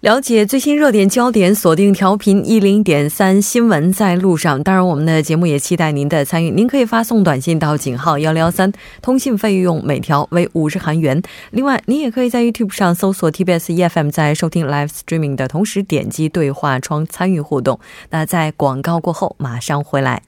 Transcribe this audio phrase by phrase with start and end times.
[0.00, 4.62] 了解最新热点焦点，锁定调频一零点三新闻在路上。
[4.62, 6.50] 当然，我们的节目也期待您的参与。
[6.50, 11.20] 您可以发送短信到井号幺零幺三，通信费用每条为五十韩元。
[11.50, 17.78] 另外，您也可以在 YouTube 上搜索 TBS EFM，在收听 Live Streaming 的同时点击对话窗参与互动。
[18.08, 20.22] 那在广告过后马上回来。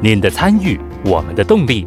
[0.00, 1.86] 您的参与，我们的动力。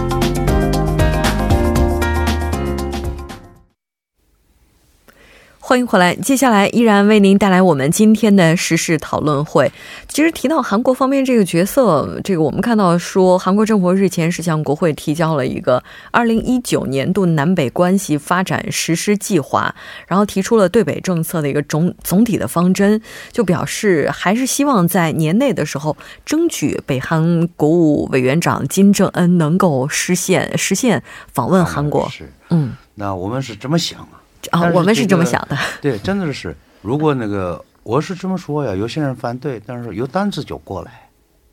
[5.71, 9.71] 欢迎回来，接下来依然为您带来我们今天的时事讨论会。
[10.09, 19.73] 其实提到韩国方面这个角色，这个我们看到说，韩国政府日前是向国会提交了一个二零一九年度南北关系发展实施计划，
[20.07, 32.09] 然后提出了对北政策的一个总总体的方针，就表示还是希望在年内的时候争取北韩国务委员长金正恩能够实现实现访问韩国。
[32.09, 34.19] 是，嗯，那我们是这么想啊。
[34.49, 35.57] 啊，我们是这么想的。
[35.81, 41.09] 对，真的是，如果那个我是这么说呀，有些人反对，但是有单子就过来，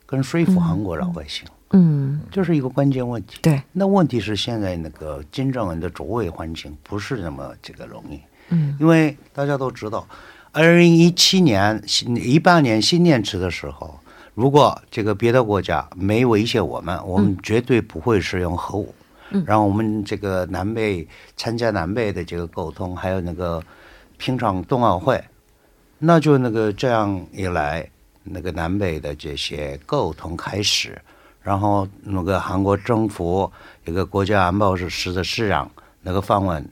[0.06, 1.46] 跟说服韩国老百姓。
[1.72, 3.38] 嗯，这是一个关键问题。
[3.42, 8.18] 对，那问题是现在那个金正恩的周围环境不是那么这个容易。
[8.48, 10.08] 嗯，因为大家都知道，
[10.52, 14.00] 二零一七年新一八年新年池的时候，
[14.34, 18.94] 如果这个别的国家没威胁我们，我们绝对不会使用核武。
[19.46, 23.62] 然后我们这个南北参加南北的这个沟通，还有那个
[24.16, 25.22] 平昌冬奥会，
[25.98, 27.88] 那就那个这样一来，
[28.24, 31.00] 那个南北的这些沟通开始，
[31.42, 33.50] 然后那个韩国政府
[33.84, 35.70] 一个国家安保室的市长
[36.02, 36.66] 那个访问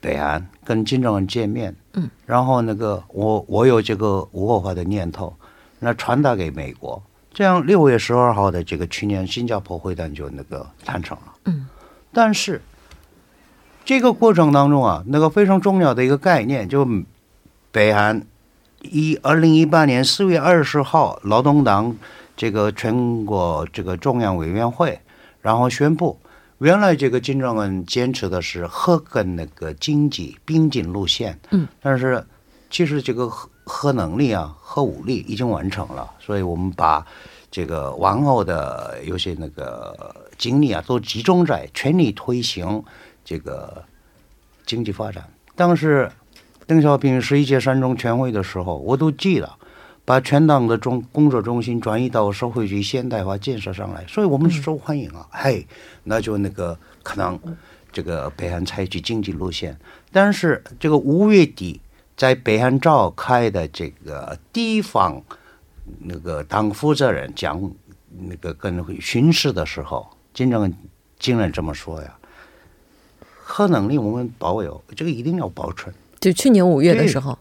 [0.00, 5.34] 北韩，跟金正恩见面，嗯，然后那个我我有这个无核化的念头，
[5.78, 11.66] 那传达给美国，这样六月十二号的这个去年新加坡会谈就那个谈成了，嗯。
[12.18, 12.60] 但是，
[13.84, 16.84] 这个过程当中啊，那个非常重要的一个概念，就
[17.70, 18.26] 北韩
[18.82, 21.96] 一二零一八年四月二十号，劳动党
[22.36, 24.98] 这个全国这个中央委员会，
[25.42, 26.18] 然后宣布，
[26.58, 32.26] 原来这个金正恩坚持的是核跟那个经济并进路线，嗯，但是
[32.68, 37.06] 其实这个核核能力啊，核武力已经完成了，所以我们把
[37.48, 40.26] 这个往后的有些那个。
[40.38, 42.82] 精力啊，都集中在全力推行
[43.24, 43.84] 这个
[44.64, 45.28] 经济发展。
[45.56, 46.10] 当时
[46.66, 49.58] 邓小平十一届三中全会的时候，我都记了，
[50.04, 55.26] 把全党的中工作中心转移到社会主义现代化建设上来，所以我们是受欢迎啊。
[55.30, 55.66] 嘿，
[56.04, 57.38] 那就那个可能
[57.90, 59.76] 这个北韩采取经济路线，
[60.12, 61.80] 但是这个五月底
[62.16, 65.20] 在北韩召开的这个地方
[66.00, 67.60] 那个党负责人讲
[68.16, 70.08] 那个跟巡视的时候。
[70.38, 70.72] 金正恩
[71.18, 72.16] 竟然这么说呀！
[73.42, 75.92] 核能力我们保有，这个一定要保存。
[76.20, 77.36] 就去年五月的时候，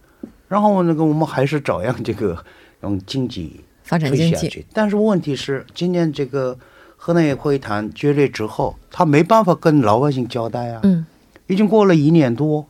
[0.48, 2.44] 然后那个我们还是照样这个
[2.82, 4.66] 用经济发展经济。
[4.74, 6.58] 但是问题是，今年这个
[6.96, 10.80] 河南会谈决裂之后，他没办法跟老百姓交代啊。
[10.82, 11.06] 嗯，
[11.46, 12.66] 已经过了一年多，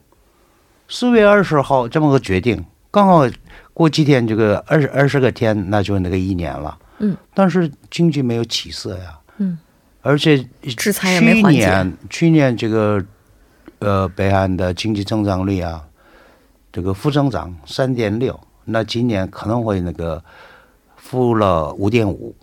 [0.89, 3.25] 四月二十号这么个决定，刚好
[3.73, 6.77] 过几天，这个二十二十个天，那就那个一年了。
[6.97, 9.17] 嗯，但是经济没有起色呀。
[9.37, 9.57] 嗯。
[10.07, 10.41] 而且
[10.77, 13.03] 制裁也没去年去年这个
[13.79, 15.85] 呃北韩的经济增长率啊，
[16.71, 20.23] 这个负增长三点六，那今年可能会那个
[20.95, 22.33] 负了五点五。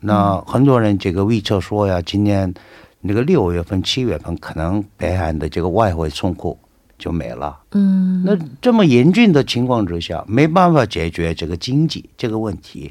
[0.00, 2.54] 那很多人这个预测说呀，今年
[3.02, 6.58] 那个六月份、七月份可能北韩的这个外汇仓库
[6.98, 7.60] 就没了。
[7.72, 12.90] 嗯，那这么严峻的情况之下，没办法解决这个经济这个问题，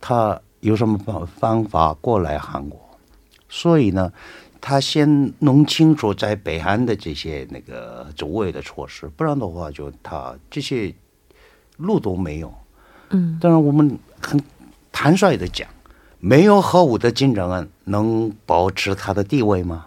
[0.00, 2.79] 他有什么方方法过来韩国？
[3.52, 4.10] 所以呢，
[4.60, 10.94] 他先弄清楚在北韩的这些那个周围的措施，不然的话，就他这些
[11.78, 12.54] 路都没有。
[13.10, 14.40] 嗯，当然我们很
[14.92, 15.68] 坦率的讲，
[16.20, 19.86] 没有核武的金正恩能保持他的地位吗？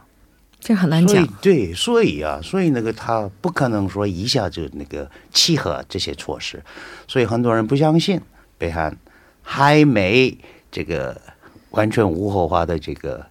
[0.60, 1.26] 这很难讲。
[1.42, 6.62] 对，所以啊，所以那个他不可能说一下就那个契合这些措施，
[7.08, 8.20] 所以很多人不相信
[8.58, 8.98] 北韩
[9.42, 10.38] 还没
[10.70, 11.22] 这个
[11.70, 13.26] 完全无核化的这个。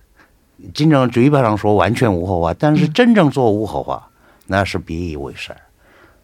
[0.72, 4.08] 金正恩嘴巴上说完全无核化，但是真正做无核化，
[4.46, 5.60] 那是别一回事儿。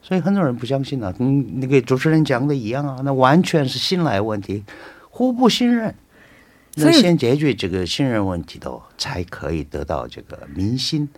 [0.00, 4.64] 所以很多人不相信啊，跟那个主持人讲的一样啊，那完全是信赖问题，
[5.10, 5.94] 互不信任。
[6.76, 11.08] 那先解决这个信任问题的，才可以得到这个民心。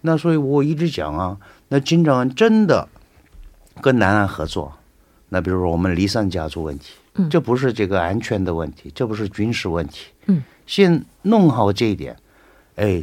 [0.00, 1.36] 那所以我一直讲啊，
[1.68, 2.88] 那金正恩真的
[3.80, 4.72] 跟南岸合作，
[5.28, 6.94] 那比如说我们离散家族问题，
[7.30, 10.06] 这不是这个安全的问题，这不是军事问题。
[10.26, 12.16] 嗯，先弄好这一点，
[12.80, 13.02] 哎，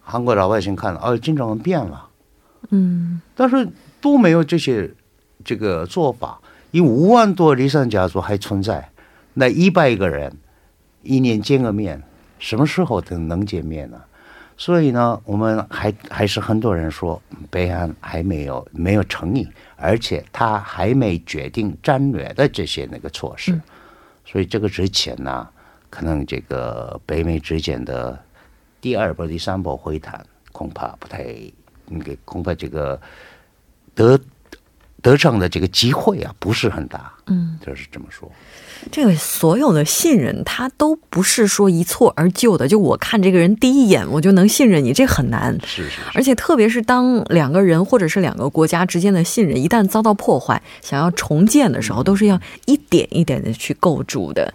[0.00, 2.08] 韩国老百姓看了，哦，金正恩变了。
[2.70, 3.68] 嗯，但是
[4.00, 4.90] 都没有这些
[5.44, 6.40] 这个做法，
[6.70, 8.90] 因为五万多离散家族还存在，
[9.34, 10.32] 那一百个人。
[11.02, 12.02] 一年见个面，
[12.38, 13.98] 什么时候能能见面呢？
[14.58, 23.58] 所以呢，我们还还是很多人说，北韩还没有没有诚意，而且他还没决定战略的这些那个措施。
[24.26, 25.48] 所以这个之前呢，
[25.88, 28.22] 可能这个北美之间的
[28.80, 31.26] 第二波、第三波回弹，恐怕不太，
[31.86, 33.00] 那个恐怕这个
[33.94, 34.18] 得
[35.02, 37.12] 得上的这个机会啊，不是很大。
[37.26, 38.30] 嗯，就是这么说。
[38.90, 42.66] 这个所有的信任，他都不是说一蹴而就的。
[42.66, 45.54] 就我看这个人第一眼，我就能信任你，这很难。
[45.66, 46.00] 是是。
[46.14, 54.52] 而且特别是当两个人或者是两个国家之间的信任一旦遭到破坏，想要重建的时候，都是要一点一点的去构筑的。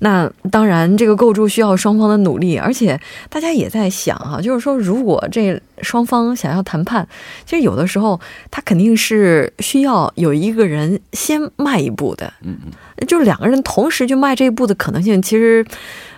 [0.00, 7.06] 那当然，这个构筑需要双方的努力，而且大家也在想哈，就是说，如果这双方想要谈判，
[7.46, 8.20] 其实有的时候
[8.50, 15.64] 他肯定是需要有一个人先迈一步的，嗯嗯，就是两个人同时就迈这一步的可能性，其实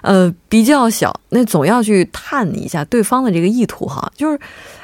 [0.02, 1.14] 呃比较小。
[1.28, 4.38] 那总要去探一下对方的这个意图哈，就是，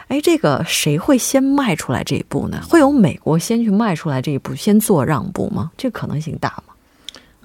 [0.08, 2.60] 哎，这个谁会先迈出来这一步呢？
[2.68, 5.70] 会有美国先去迈出来这一步，先做让步吗？
[5.78, 6.71] 这个可能性大吗？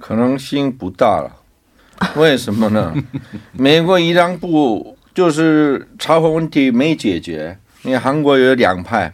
[0.08, 1.30] 可能性不大了。
[2.16, 2.94] 为什么呢？
[3.52, 7.60] 美国一让步，就是朝核问题没解决。
[7.84, 9.14] 因为韩国有两派，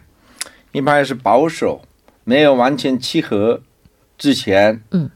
[0.70, 1.82] 一派是保守，
[2.22, 3.60] 没有完全契合
[4.16, 5.10] 之前，嗯，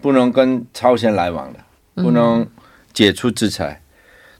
[0.00, 1.58] 不能跟朝鲜来往的，
[2.02, 2.46] 不能
[2.94, 3.82] 解除制裁。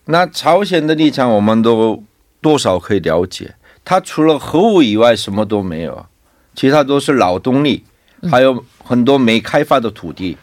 [0.07, 2.03] 那朝鲜的立场，我们都
[2.41, 3.55] 多少可以了解。
[3.85, 6.07] 他除了核武以外，什么都没有，
[6.55, 7.85] 其他都是劳动力，
[8.31, 10.39] 还有很多没开发的土地。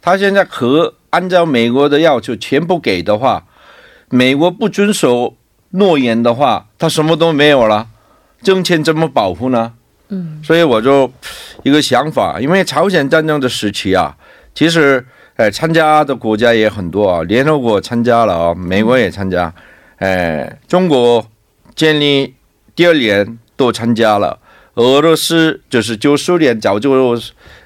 [0.00, 3.44] 他现在核按照美国的要求全部给的话，
[4.08, 5.36] 美国不遵守
[5.70, 7.88] 诺言的话，他什么都没有了，
[8.42, 9.74] 挣钱怎么保护呢？
[10.08, 11.12] 嗯，所以我就
[11.62, 14.16] 一个想法，因为朝鲜战争的时期啊，
[14.54, 15.04] 其实
[15.36, 19.52] 哎参加的国家也很多啊，联合国参加了啊，美国也参加，
[19.96, 21.26] 哎，中国
[21.74, 22.34] 建立
[22.74, 24.38] 第二年都参加了，
[24.74, 27.18] 俄罗斯就是九十年早就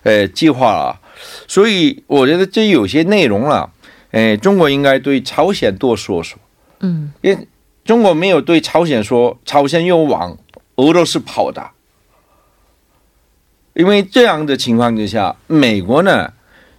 [0.03, 0.99] 呃计划了。
[1.47, 3.73] 所以我觉得这有些内容了，
[4.11, 6.39] 哎，中国应该对朝鲜多说说，
[6.81, 7.49] 嗯，因为
[7.85, 10.39] 中国没有对朝鲜说，朝鲜又往
[10.77, 11.71] 俄罗斯跑的，
[13.75, 16.33] 因为这样的情况之下，美国呢，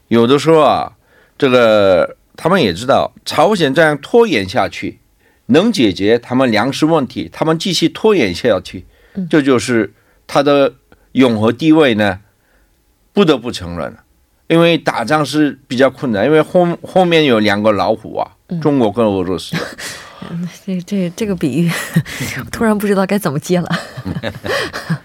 [0.07, 0.93] 有的时候啊，
[1.37, 4.99] 这个他们也知道，朝鲜这样拖延下去，
[5.47, 8.85] 能解决他们粮食问题，他们继续拖延下去，
[9.29, 9.93] 这就是
[10.25, 10.75] 他的
[11.13, 12.21] 永和地位呢，
[13.11, 14.02] 不得不承认了。
[14.53, 19.55] 因为打仗是比较困难，因为后后面有两个老虎啊，中国跟俄罗斯。
[20.63, 21.71] 这这这个比喻，
[22.51, 23.67] 突然不知道该怎么接了。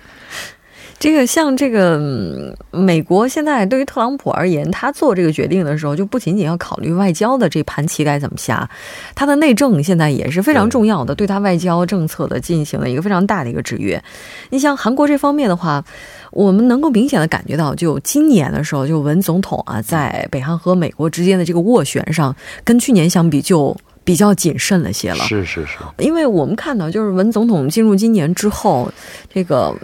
[0.99, 8.69] 这个像这个美国现在对于特朗普而言，他做这个决定的时候，就不仅仅要考虑外交的这盘棋该怎么下，
[9.15, 14.03] 他的内政现在也是非常重要的，对他外交政策的进行了一个非常大的一个制约。
[14.51, 15.85] 你像韩国这方面的话。
[16.31, 23.75] 我们能够明显的感觉到，就今年的时候，就文总统啊，在北韩和美国之间的这个斡旋上，跟去年相比就
[24.05, 25.25] 比较谨慎了些了。
[25.25, 28.93] 是是是，因为我们看到，就是文总统进入今年之后，
[29.33, 29.75] 这个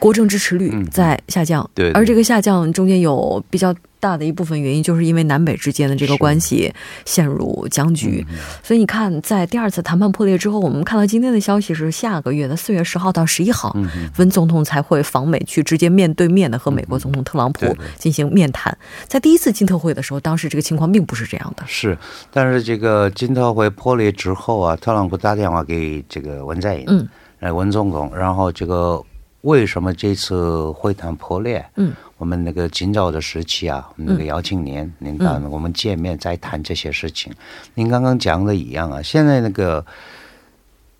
[0.00, 3.72] 国政支持率在下降，对，而这个下降中间有比较。
[4.02, 6.72] 大的一部分原因就是因为南北之间的这个关系
[7.04, 8.26] 陷入僵局，
[8.62, 13.76] 所以你看，在第二次谈判破裂之后，我们看到今天的消息是下个月的四月十号到十一号，
[14.16, 18.74] 文总统才会访美去直接面对面的和美国总统特朗普进行面谈。
[19.06, 21.62] 在第一次金特会的时候，当时这个情况并不是这样的。
[21.66, 21.98] 是，
[22.32, 27.06] 但是这个金特会破裂之后啊，特朗普打电话给这个文在寅，嗯，
[27.40, 28.98] 哎，文总统，然后这个
[29.42, 31.64] 为什么这次会谈破裂？
[31.76, 31.92] 嗯。
[32.18, 37.32] 我们那个今早的时期啊，那个邀请您，您到我们见面再谈这些事情。
[37.72, 39.82] 您刚刚讲的一样啊，现在那个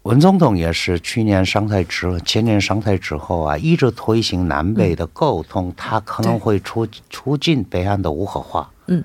[0.05, 8.71] 文总统也是去年上台之后，前年上台之后啊，一直推行南北的沟通，他可能会促促进北岸的无核化。
[8.87, 9.05] 嗯，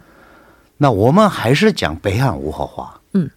[0.77, 2.97] 那我们还是讲北岸无核化。
[3.11, 3.29] 嗯，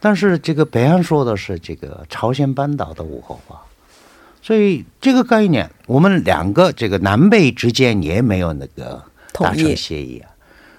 [0.00, 3.62] 但是这个北岸说的是这个朝鲜半岛的无核化，
[4.48, 9.02] 所以这个概念，我们两个这个南北之间也没有那个
[9.34, 10.30] 达成协议啊。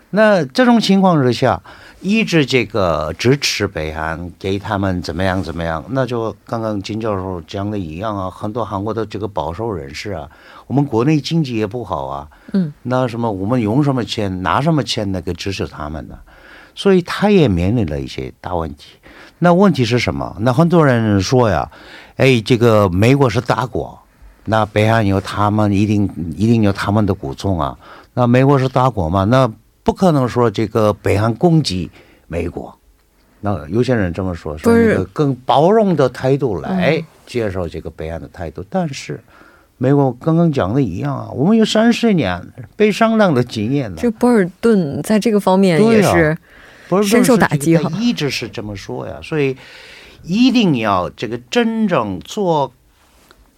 [0.09, 1.61] 那这种情况之下，
[2.01, 10.27] 一直这个支持北韩，给他们怎么样怎么样，那就刚刚金教授讲的一样啊，很多韩国的这个保守人士啊，
[10.65, 16.17] 我们国内经济也不好啊，嗯，那什么我们用什么钱拿什么钱那个支持他们呢？
[16.73, 18.93] 所以他也面临了一些大问题。
[19.39, 20.36] 那问题是什么？
[20.41, 21.72] 那很多人说呀，
[22.17, 24.00] 哎，这个美国是大国，
[24.46, 27.77] 那北韩有他们一定一定有他们的鼓动啊，
[28.13, 29.51] 那美国是大国嘛，那。
[29.81, 31.89] 不可能说这个北韩攻击
[32.27, 32.77] 美国，
[33.39, 38.63] 那有些人这么说，说一个更包容的态度来接受这个北韩的态度。
[38.69, 39.19] 但是
[39.79, 42.39] 美国刚刚讲的一样啊，我们有三十年
[42.75, 43.98] 被商量的经验呢。
[44.00, 46.38] 这博尔顿在这个方面也是
[47.03, 49.19] 深受打击哈，一直是这么说呀。
[49.22, 49.55] 所以
[50.24, 52.74] 一定要这个真正做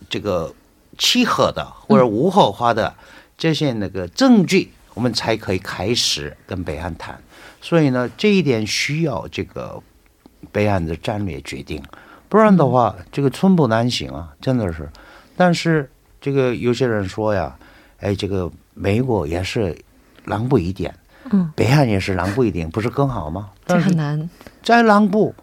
[0.09, 0.53] 这个
[0.97, 2.93] 契合的或者无核化的
[3.37, 4.71] 这些那个证据。
[4.93, 7.17] 我们才可以开始跟北韩谈，
[7.61, 9.81] 所以呢，这一点需要这个
[10.51, 11.81] 北韩的战略决定，
[12.27, 14.89] 不然的话，这个寸步难行啊，真的是。
[15.37, 17.57] 但是这个有些人说呀，
[18.01, 19.77] 哎，这个美国也是
[20.25, 20.93] 让步一点，
[21.31, 23.49] 嗯，北韩也是让步一点，不是更好吗？
[23.65, 24.29] 这很难。
[24.61, 25.33] 再让步，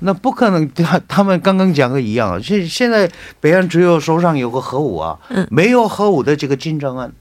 [0.00, 0.70] 那不可能。
[0.72, 7.12] 他他们刚刚讲的一样，现现在北韩只有手上有个核武啊，嗯没有核武的这个金正恩。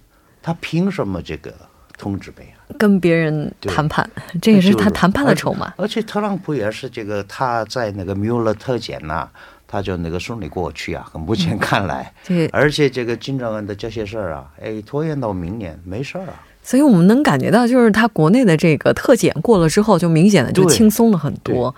[0.42, 1.52] 他凭什么这个
[1.98, 2.78] 通知北韩？
[2.78, 4.08] 跟别人谈判，
[4.42, 5.74] 这也是他谈判的筹码。
[5.78, 9.28] 而且特朗普也是这个，他在那个缪勒特检呐，
[9.68, 11.10] 他就那个顺利过去啊。
[11.14, 12.14] 目前看来，
[12.52, 16.34] 而且这个金正恩的这些事儿啊，哎，拖延到明年没事儿啊。
[16.65, 21.74] 所以我们能感觉到，就是他国内的这个特检过了之后，就明显的就轻松了很多。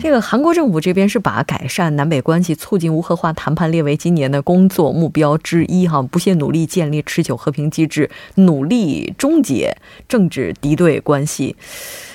[0.00, 9.76] 这个韩国政府这边是把改善南北关系、促进无核化谈判列为今年的工作目标之一，哈，不懈努力建立持久和平机制，努力终结
[10.08, 11.54] 政治敌对关系。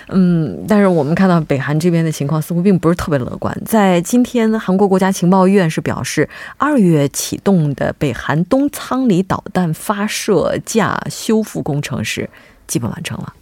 [0.09, 3.55] 嗯，但是我们看到北韩这边的情况似乎并不是特别乐观。
[3.65, 12.29] 在今天，韩国国家情报院是表示，二月启动的北韩东仓里导弹发射架修复工程是
[12.67, 13.33] 基本完成了。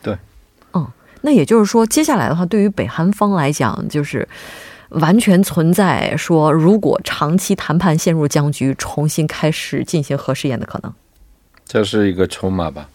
[0.00, 0.16] 对，
[0.74, 0.86] 嗯，
[1.22, 4.28] 那也就是说，接下来的话，对于北韩方来讲，就是
[4.90, 10.94] 完全存在说，如果长期谈判陷入僵局，重新开始进行核试验的可能。
[11.66, 12.88] 这是一个筹码吧？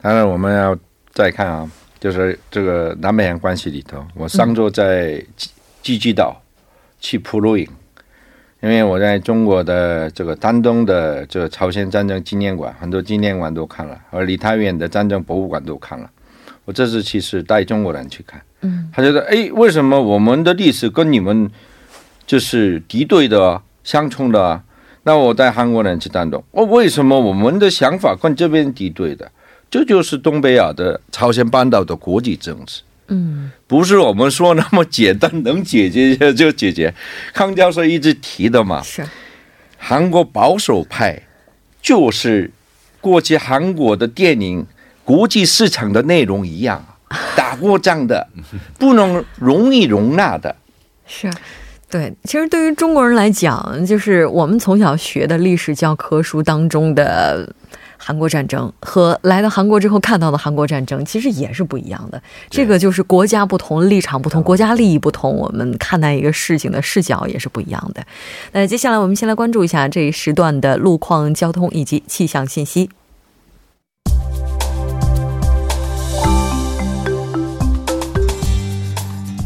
[0.00, 0.74] 当然，我们要
[1.12, 1.70] 再看啊。
[2.00, 5.22] 就是这个南北韩关系里头，我上周在
[5.82, 6.40] 济济岛
[6.98, 7.68] 去普鲁营，
[8.62, 16.10] 因为我在中国的这个丹东的这个朝鲜战争纪念馆，很多纪念馆都看了，而离太远的战争博物馆都看了。
[16.64, 21.50] 我这次其实带中国人去看，嗯，他觉得，哎，为什么我们的历史跟你们
[22.26, 24.62] 就是敌对的、相冲的？
[25.02, 29.32] 那我带韩国人去丹东，我为什么我们的想法跟这边敌对的？
[29.70, 36.92] 这就是东北亚的朝鲜半岛的国际政治，嗯，不是我们说那么简单，能解决就解决。
[37.32, 39.06] 康教授一直提的嘛，是
[39.78, 41.22] 韩国保守派，
[41.80, 42.50] 就是
[43.00, 44.66] 过去韩国的电影
[45.04, 46.84] 国际市场的内容一样，
[47.36, 48.26] 打过仗的，
[48.76, 50.56] 不能容易容纳的。
[51.06, 51.32] 是，
[51.88, 57.54] 对，其实对于中国人来讲，就是我们从小学的历史教科书当中的。
[58.02, 68.02] 韩国战争和来到韩国之后看到的韩国战争其实也是不一样的，这个就是国家不同、立场不同、国家利益不同，我们看待一个事情的视角也是不一样的。
[68.52, 72.88] 那接下来我们先来关注一下这一时段的路况、交通以及气象信息。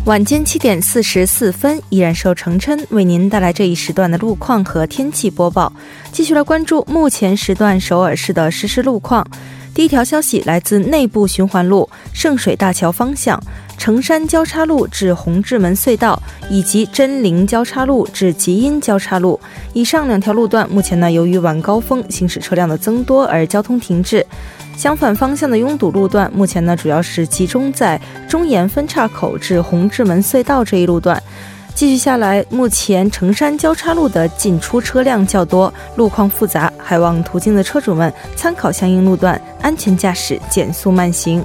[0.04, 5.72] 晚间七点四十四分，依然受程琛为您带来这一时段的路况和天气播报。
[6.12, 9.26] 继续来关注目前时段首尔市的实时路况。
[9.74, 13.42] 第一条消息来自内部循环路圣水大桥方向，
[13.76, 19.38] 城山交叉路至红志门隧道，以及真灵交叉路至吉阴交叉路。
[19.72, 24.24] 以上两条路段目前呢，由于晚高峰行驶车辆的增多而交通停滞。
[24.76, 31.20] 相反方向的拥堵路段，目前呢主要是集中在中岩分岔口至红志门隧道这一路段。
[31.74, 41.44] 继续下来，目前城山交叉路的进出车辆较多，路况复杂，还望途经的车主们参考相应路段，安全驾驶，减速慢行。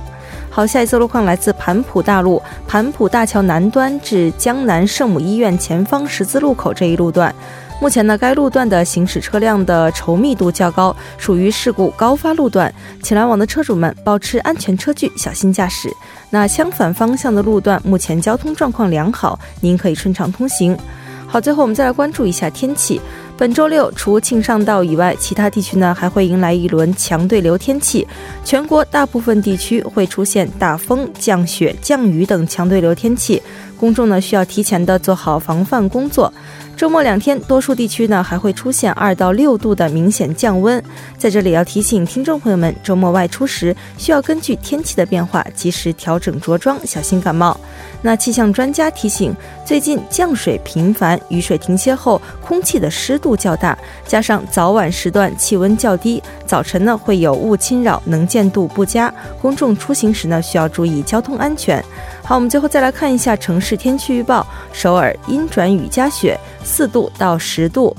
[0.51, 7.33] 好，下一次路况来自盘浦大路盘浦大桥南端至江南圣母医院前方十字路口这一路段。
[7.81, 15.89] 目前呢，该路段的行驶车辆的稠密度较高，属于事故高发路段，请来往的车主们保持安全车距，小心驾驶。
[16.29, 20.77] 那相反方向的路段目前交通状况良好，您可以顺畅通行。
[21.25, 23.00] 好，最后我们再来关注一下天气。
[23.38, 28.05] 本周六，除庆尚道以外，其他地区呢还会迎来一轮强对流天气，
[28.43, 33.41] 全国大部分地区会出现大风、降雪、降雨等强对流天气，
[33.77, 36.33] 公众呢需要提前的做好防范工作。
[36.79, 40.81] 周末两天，多数地区呢还会出现二到六度的明显降温。
[41.17, 47.59] 在这里要提醒听众朋友们，周末外出时需要根据天气的变化及时调整着装，小心感冒。
[48.01, 53.77] 那气象专家提醒，最近降水频繁，雨水停歇后空气的湿度较大，
[54.08, 61.84] 加上早晚时段气温较低，早晨呢会有雾侵扰，能见度不佳，公众出行时呢需要注意交通安全。
[62.24, 67.96] 好，我们最后再来看一下城市天气预报：首尔阴转雨夹雪，四度到十度。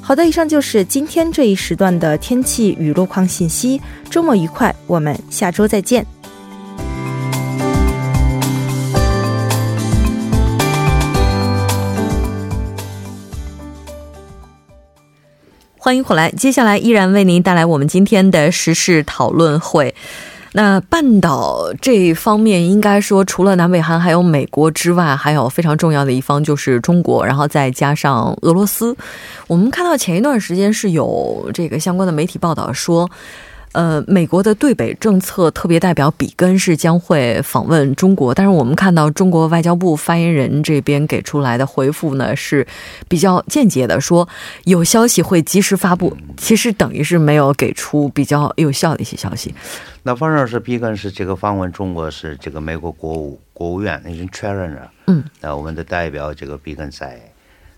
[0.00, 3.80] 好的，以上就是今天这一时段的天气与路况信息。
[4.10, 6.13] 周末愉快，我们下周再见。
[15.84, 19.94] 欢迎回来，接下来依然为您带来我们今天的时事讨论会。
[20.52, 28.96] 那半岛这一方面，应该说除了南北韩还有美国之外，还有非常重要的一方就是中国，然后再加上俄罗斯。
[29.46, 33.06] 我们看到前一段时间是有这个相关的媒体报道说。
[33.74, 42.64] 呃，美国的对北政策特别代表比根是将会访问中国，但是我们看到中国外交部发言人这边给出来的回复呢是
[43.08, 44.28] 比较间接的，说
[44.64, 49.52] 有消息会及时发布，其实等于是没有给出比较有效的一些消息。
[50.04, 57.20] 那反正是比根是这个访问中国是这个美国国务国务院已经确认了，嗯，那我们的代表这个比根在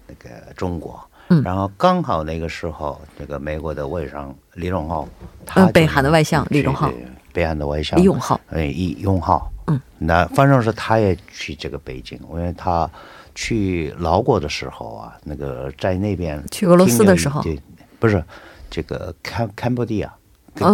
[0.06, 1.00] 那个中国。
[1.28, 5.08] 嗯，然后刚好那个时候，这个美国的外相李荣浩，
[5.54, 6.90] 嗯，北韩的外相李荣浩，
[7.32, 7.98] 北韩的外相。
[7.98, 12.90] 李永浩，哎，李永浩，嗯，那反正是他也去这个北京，因为他
[13.34, 17.60] 去老挝的时候啊，那个在那边去俄罗斯的时候，对
[18.00, 18.24] 不是
[18.68, 20.12] 这个堪堪布地亚。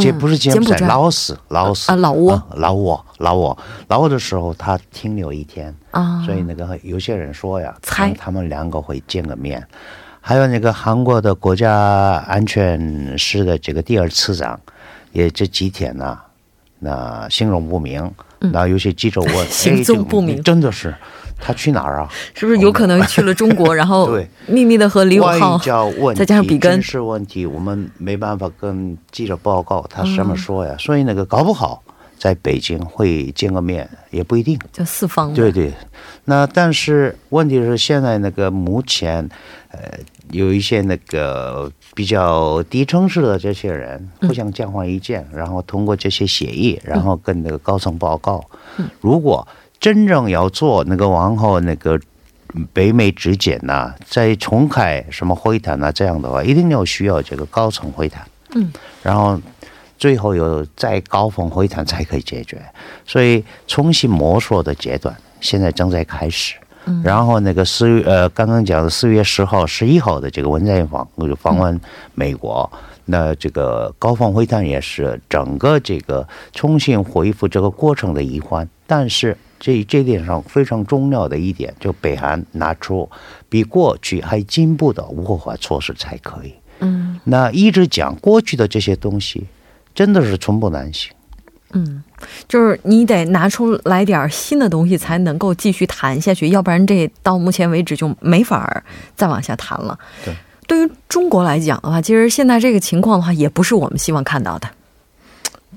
[0.00, 8.14] 这不是柬埔寨，老挝，老死啊，老挝，老挝，老挝，老挝的时候他停留一天啊，所以那个有些人说呀，猜。
[8.14, 9.60] 他们两个会见个面。
[10.24, 11.72] 还有那个韩国的国家
[12.28, 14.58] 安全室的这个第二次长，
[15.10, 16.16] 也这几天呢，
[16.78, 18.08] 那行踪不明。
[18.38, 20.94] 那有些记者问， 行踪不明，真的是
[21.38, 22.08] 他去哪儿啊？
[22.34, 25.58] 是不是有可能去了 中国， 然后秘密的和李永浩
[26.14, 26.80] 再加上比根？
[26.80, 30.74] 是问题，我们没办法跟记者报告他什么说呀。
[30.78, 31.82] 所以那个搞不好
[32.16, 34.58] 在北京会见个面，也不一定。
[34.72, 35.34] 就四方。
[35.34, 35.72] 对对。
[36.24, 39.28] 那但是问题是现在那个目前，
[39.70, 39.78] 呃。
[40.30, 48.44] 有一些那个比较低层次的这些人互相交换意见，然后通过这些协议，然后跟那个高层报告。
[49.00, 49.46] 如果
[49.80, 52.00] 真正要做那个往后那个
[52.72, 58.26] 北美之间呢，再重开什么会谈啊，这样的话，一定要需要这个高层会谈。
[58.54, 59.40] 嗯，然后
[59.98, 62.62] 最后有再高峰会谈才可以解决，
[63.06, 66.54] 所以重新摸索的阶段现在正在开始。
[67.04, 71.06] 然后那个四月呃，刚刚讲的四月十号、十一号的这个文在寅访
[71.38, 71.80] 访问
[72.14, 72.70] 美国，
[73.04, 78.68] 那这个高峰会谈也是整个这个重新恢复这个过程的一环。
[78.86, 83.08] 但是这这点上非常重要的一点，就北韩拿出
[83.48, 86.52] 比过去还进步的无核化措施才可以。
[86.80, 89.46] 嗯，那一直讲过去的这些东西，
[89.94, 91.12] 真的是寸步难行。
[91.74, 92.02] 嗯，
[92.48, 98.82] 就是你得拿出来点新的东西，才能够继续谈下去，要不然这到目前为止就没法
[99.16, 99.98] 再往下谈了。
[100.24, 100.34] 对，
[100.66, 104.68] 对于中国来讲的话，其实现在这个情况的话，也不是我们希望看到的。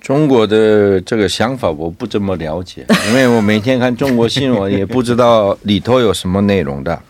[0.02, 7.02] 中国的这个想法我不怎么了解，因为我每天看中国新闻，也不知道里头有什么内容的，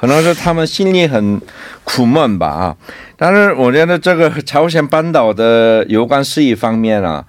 [0.00, 1.38] 可能是他们心里很
[1.84, 2.76] 苦闷吧啊。
[3.18, 7.22] 但是我觉得这个朝鲜半岛的有关事宜方面啊，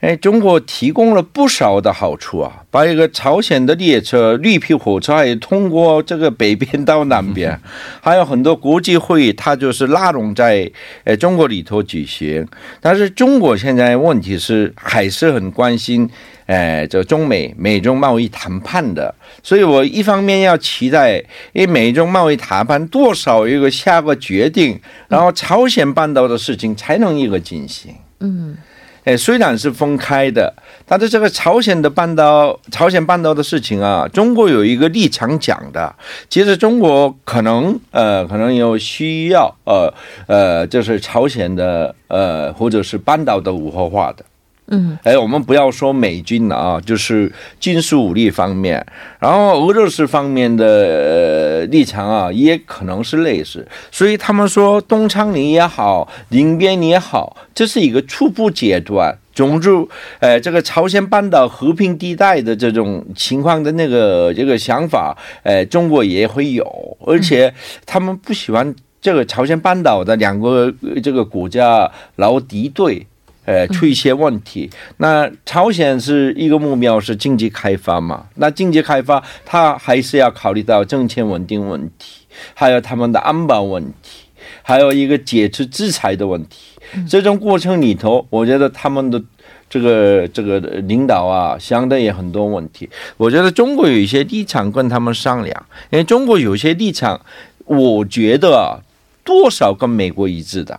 [0.00, 7.58] 哎，中国提供了不少的好处啊，把一个朝鲜的列车绿皮火车也通过这个北边到南边，
[8.02, 10.70] 还有很多国际会议，它就是拉拢在
[11.04, 12.46] 呃中国里头举行。
[12.82, 16.10] 但是中国现在问题是还是很关心。
[16.48, 21.18] 哎，这中美美中贸易谈判的，所以我一方面要期待，
[21.52, 27.94] 因为美中贸易谈判多少一个下个决定，然后朝鲜半岛的事情才能一个进行。
[28.20, 28.56] 嗯，
[29.04, 30.54] 哎，虽然是分开的，
[30.86, 35.94] 但是这个朝鲜的半岛、朝鲜半岛的事情啊，中国有一个立场讲的。
[36.30, 39.92] 其实中国可能呃，可能有需要呃
[40.26, 44.24] 呃，就是朝鲜的呃，或者是半岛的无核化的。
[44.70, 48.84] 嗯，哎，我们不要说美军了啊，就是军事武力方面，
[49.18, 53.66] 然后俄罗斯方面的呃立场啊，也可能是类似。
[53.90, 59.16] 所以他们说东昌林也好，林边也好，这是一个初步阶段。
[59.32, 59.70] 总之，
[60.18, 67.54] 呃，这个朝鲜半岛和平地带的这种情况的那个这个想法，呃，中国也会有，而且
[67.86, 70.70] 他们不喜欢这个朝鲜半岛的两个
[71.02, 73.06] 这个国家老敌对。
[73.48, 74.68] 呃，出一些问题。
[74.98, 78.26] 那朝鲜是一个目标是经济开发嘛？
[78.34, 84.26] 那经济开发，它还是要考虑到政权稳定问题，还有他们的安保问题，
[84.60, 86.72] 还有一个解除制裁的问题。
[87.08, 89.22] 这种过程里头，我觉得他们的
[89.70, 92.86] 这个这个领导啊，相对也很多问题。
[93.16, 97.18] 我觉得中国有一些立场跟他们商量，因为中国有些立场，
[97.64, 98.82] 我觉得
[99.24, 100.78] 多少跟美国一致的。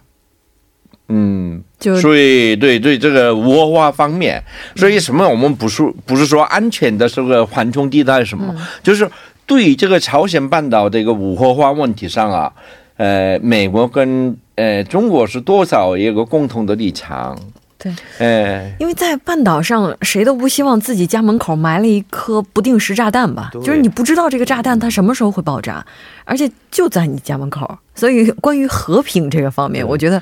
[1.10, 4.42] 嗯，就所以对对这个无核化方面，
[4.76, 9.10] 所以什么我们不是不是说安全的这个缓冲地带什么，就是
[9.46, 12.54] 对这个朝鲜半岛的一个无核化问题上啊，
[12.98, 17.38] 呃，美国跟呃中国是多少有个共同的立场。
[17.82, 23.52] 对，哎，因为在半岛上，谁都不希望自己家门口埋了一颗不定时炸弹吧？
[23.54, 25.86] 就是你不知道这个炸弹它什么时候会爆炸，
[26.26, 27.80] 而且就在你家门口。
[27.96, 30.22] 所以，关于和平这个方面，我觉得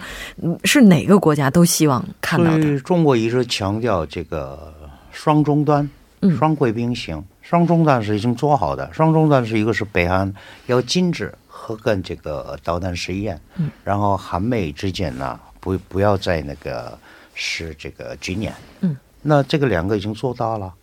[0.65, 2.79] 是哪个国家都希望看到的。
[2.81, 4.71] 中国一直强调这个
[5.11, 5.89] 双终端、
[6.37, 7.23] 双轨并行。
[7.41, 10.31] 双终端是已经做好的，双终端是一个是北韩
[10.67, 13.39] 要禁止核跟这个导弹试验，
[13.83, 16.95] 然后韩美之间呢，不不要在那个。
[17.39, 20.73] 是这个军演，嗯，那这个两个已经做到了。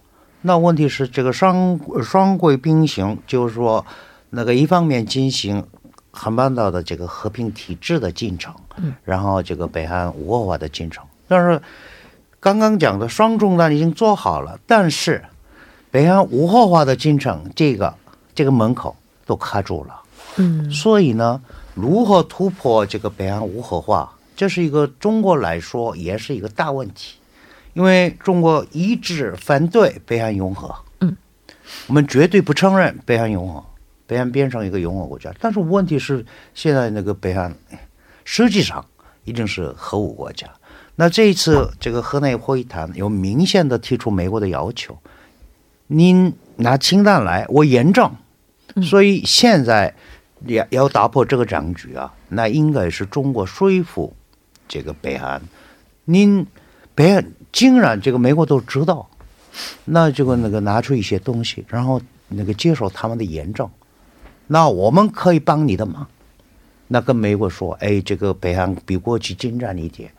[0.42, 3.84] 那问题是这个双双轨并行，就是说，
[4.30, 5.66] 那个一方面进行
[6.12, 11.04] 韩半岛的这个和平体制的进程，嗯，然后这个北韩无核化的进程。
[11.26, 11.60] 但是
[12.38, 15.24] 刚刚讲的双中弹已经做好了，但是
[15.90, 17.92] 北韩无核化的进程，这个
[18.32, 18.94] 这个门口
[19.26, 20.02] 都卡住了，
[20.36, 21.40] 嗯，所以呢，
[21.74, 24.13] 如何突破这个北韩无核化？
[24.36, 27.18] 这是一个中国来说也是一个大问题，
[27.72, 31.16] 因为中国一直反对北韩融合，嗯，
[31.86, 33.64] 我们绝对不承认北韩融合，
[34.06, 35.32] 北韩变成一个融合国家。
[35.38, 37.54] 但是问题是，现在那个北韩
[38.24, 38.84] 实际上
[39.24, 40.48] 已经是核武国家。
[40.96, 44.98] 那这一次这个河内会谈有明显的提出美国的要求，
[45.86, 48.10] 您拿氢弹来，我验证。
[48.82, 49.94] 所以现在
[50.46, 54.12] 要要打破这个僵局啊，那应该是中国说服。
[54.66, 55.42] 这个北韩，
[56.04, 56.46] 您
[56.94, 59.08] 北韩竟然这个美国都知道，
[59.84, 63.68] 那这个那个拿出一些东西，然后那个接受他们的验证，
[64.46, 66.06] 那我们可以帮你的忙。
[66.88, 70.10] 那跟美国说，哎，这个北韩比过去进展一点，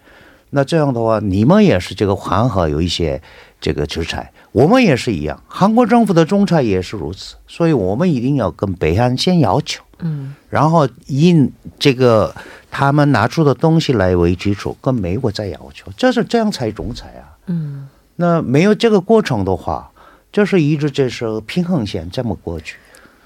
[0.50, 3.22] 那这样的话，你们也是这个缓和有一些
[3.60, 12.34] 这个制裁，我们也是一样，韩国政府的仲裁也是如此，所以我们一定要跟北韩先要求，嗯，然后以这个。
[12.78, 17.24] 他们拿出的东西来为基础，跟美国在要求，这是这样才仲裁啊。
[17.46, 19.90] 嗯，那没有这个过程的话，
[20.30, 22.76] 就是一直这是平衡线这么过去。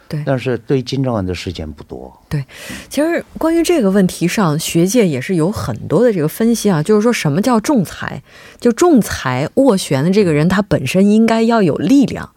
[0.08, 2.16] 对，但是对金正恩的时间不多。
[2.30, 2.46] 对，
[2.90, 8.22] 其实关于这个问题上，学界也是有很多的这个分析啊，就是说什么叫仲裁？
[8.60, 12.30] 就仲裁斡旋的这个人，他本身应该要有力量。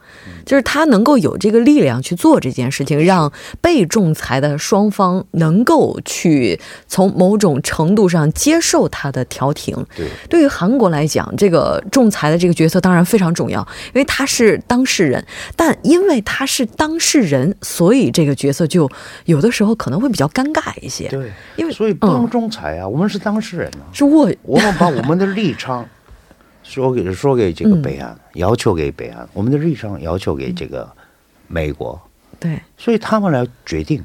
[0.45, 9.75] 就是他能够有这个力量去做这件事情，让被仲裁的双方能够去从某种程度上接受他的调停。
[9.97, 15.25] 对，对于韩国来讲，这个仲裁的这个角色当然非常重要，因为他是当事人。
[15.57, 18.91] 但因为他是当事人，所以这个角色就
[19.27, 21.09] 有的时候可能会比较尴尬一些。
[21.09, 25.89] 对，因为所以不能仲裁啊，我们是当事人啊，是我我们把我们的立场。
[26.63, 30.91] 说给说给这个北韩，要求给北韩，我们的立场要求给这个
[31.49, 32.01] 美国，
[32.39, 34.03] 对，所以他们来决定。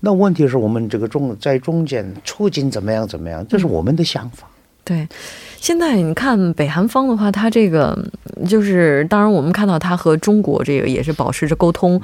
[0.00, 4.48] 那问题是我们这个中在中间促进怎么样怎么样，这是我们的想法。
[4.84, 5.06] 对。
[5.60, 7.98] 现在你看北韩方的话，他这个
[8.48, 12.00] 就是当然我们看到他和中国这个也是保持着沟通，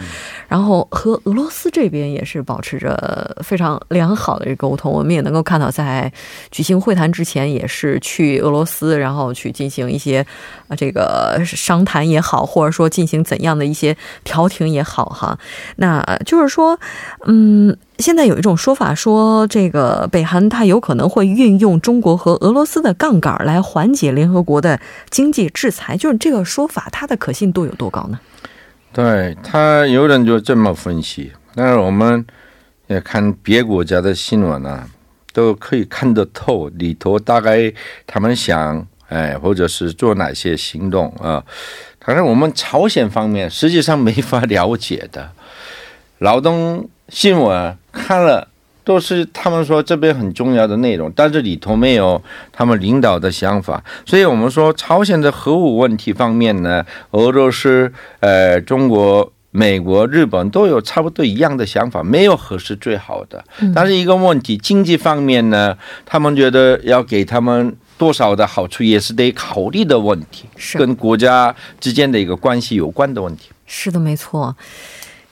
[0.49, 4.93] 然后和俄罗斯这边也是保持着非常良好的这沟通。
[4.93, 6.13] 我们也能够看到，在
[6.51, 10.27] 举行会谈之前，也是去俄罗斯，然后去进行一些
[10.69, 15.39] 啊这个商谈也好，或者说进行怎样的一些调停也好哈。
[15.77, 16.79] 那就是说，
[17.27, 24.81] 嗯，现在有一种说法说，这个北韩它有可能会运用中国和俄罗斯的杠杆来缓解联合国的
[25.11, 28.19] 经济制裁，就是这个说法，它的可信度有多高呢？
[28.93, 32.25] 对他，有人就这么分析，但是我们
[32.87, 34.89] 也看别国家的新闻啊，
[35.33, 37.73] 都可以看得透里头大概
[38.07, 41.45] 他们想哎，或者是做哪些行动啊。
[42.07, 45.33] 但是我们朝鲜方面实际上没法了解的，
[46.19, 48.47] 劳动新闻看了
[48.85, 53.83] 都是他们说这边很重要的内容，但是里头没有他们领导的想法。
[54.07, 63.43] 所以我们说朝鲜的核武问题方面呢，俄罗斯、呃中国、美国、日本都有差不多一样的想法，没有核是最好的。
[63.75, 67.77] 但是一个问题，经济方面呢，他们觉得要给他们。
[67.97, 73.51] 多少的好处也是得考虑的问题，是跟国家之间的一个关系有关的问题。
[73.67, 74.55] 是的，没错。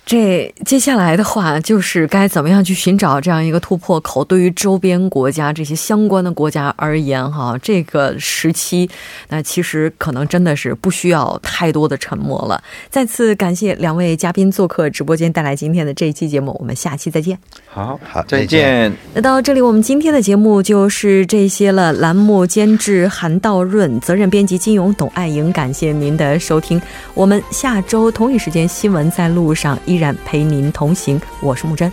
[0.04, 4.24] 这接下来的话，就是该怎么样去寻找这样一个突破口？
[4.24, 8.90] 对于周边国家这些相关的国家而言，哈，这个时期，
[9.28, 12.62] 那其实可能真的是不需要太多的沉默了。
[12.90, 16.56] 再次感谢两位嘉宾做客直播间，带来今天的这一期节目。
[16.58, 17.38] 我们下期再见。
[17.66, 18.92] 好好，再见。
[19.14, 21.92] 那到这里，我们今天的节目就是这些了。
[21.92, 25.52] 栏目监制韩道润，责任编辑金勇、董爱莹。
[25.52, 26.80] 感谢您的收听。
[27.14, 29.78] 我们下周同一时间，新闻在路上。
[29.92, 31.92] 依然陪您同行，我是木真。